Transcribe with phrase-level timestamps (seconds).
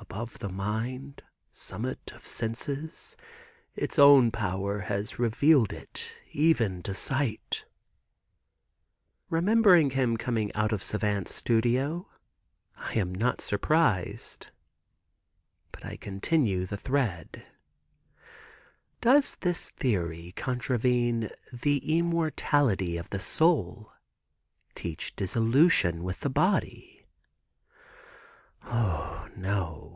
[0.00, 3.14] "Above the mind, summit of senses,
[3.74, 7.66] its own power only has revealed it even to sight."
[9.28, 12.08] Remembering him coming out of Savant's studio,
[12.76, 14.46] I am not surprised.
[15.72, 17.50] But I continue the thread.
[19.02, 23.92] Does this theory contravene the immortality of the soul,
[24.74, 26.94] teach dissolution with the body?
[28.64, 29.94] O, no.